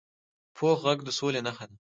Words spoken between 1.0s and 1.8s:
د سولي نښه ده